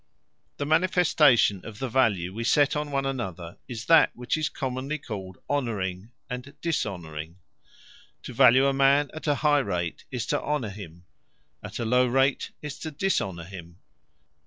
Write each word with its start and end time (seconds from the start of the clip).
The 0.57 0.65
manifestation 0.65 1.63
of 1.63 1.77
the 1.77 1.87
Value 1.87 2.33
we 2.33 2.43
set 2.43 2.75
on 2.75 2.89
one 2.89 3.05
another, 3.05 3.59
is 3.67 3.85
that 3.85 4.09
which 4.15 4.35
is 4.35 4.49
commonly 4.49 4.97
called 4.97 5.37
Honouring, 5.47 6.09
and 6.27 6.55
Dishonouring. 6.59 7.37
To 8.23 8.33
Value 8.33 8.65
a 8.65 8.73
man 8.73 9.11
at 9.13 9.27
a 9.27 9.35
high 9.45 9.59
rate, 9.59 10.05
is 10.09 10.25
to 10.25 10.41
Honour 10.41 10.69
him; 10.71 11.05
at 11.61 11.77
a 11.77 11.85
low 11.85 12.07
rate, 12.07 12.49
is 12.63 12.79
to 12.79 12.89
Dishonour 12.89 13.43
him. 13.43 13.77